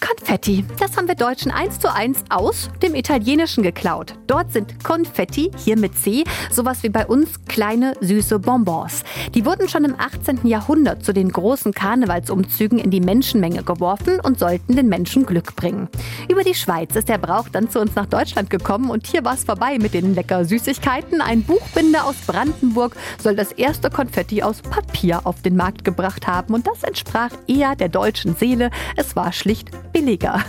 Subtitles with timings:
[0.00, 4.14] Konfetti, das haben wir Deutschen eins zu eins aus dem Italienischen geklaut.
[4.26, 9.04] Dort sind Konfetti, hier mit C, sowas wie bei uns kleine süße Bonbons.
[9.34, 10.46] Die wurden schon im 18.
[10.46, 15.88] Jahrhundert zu den großen Karnevalsumzügen in die Menschenmenge geworfen und sollten den Menschen Glück bringen.
[16.28, 19.34] Über die Schweiz ist der Brauch dann zu uns nach Deutschland gekommen und hier war
[19.34, 21.20] es vorbei mit den lecker Süßigkeiten.
[21.20, 26.54] Ein Buchbinder aus Brandenburg soll das erste Konfetti aus Papier auf den Markt gebracht haben
[26.54, 28.70] und das entsprach eher der deutschen Seele.
[28.96, 30.42] Es war schlicht billiger.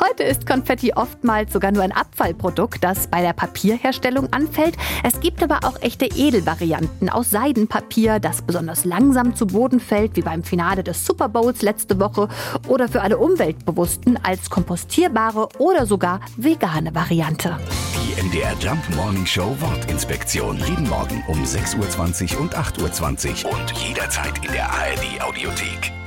[0.00, 4.76] Heute ist Konfetti oftmals sogar nur ein Abfallprodukt, das bei der Papierherstellung anfällt.
[5.02, 10.22] Es gibt aber auch echte Edelvarianten aus Seidenpapier, das besonders langsam zu Boden fällt, wie
[10.22, 12.28] beim Finale des Super Bowls letzte Woche,
[12.66, 17.58] oder für alle Umweltbewussten als kompostierbare oder sogar vegane Variante.
[17.94, 20.58] Die MDR Jump Morning Show Wortinspektion.
[20.58, 25.97] Jeden Morgen um 6.20 Uhr und 8.20 Uhr und jederzeit in der ARD Audiothek.